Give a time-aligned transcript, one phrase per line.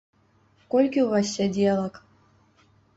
[0.75, 1.93] Колькі ў вас сядзелак?